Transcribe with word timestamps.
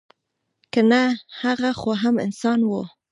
که 0.73 0.81
نه 0.91 1.03
هغه 1.41 1.69
خو 1.79 1.91
هم 2.01 2.15
انسان 2.25 2.59
وه. 2.69 2.83